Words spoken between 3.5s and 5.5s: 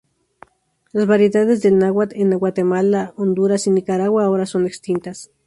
y Nicaragua ahora están extintas.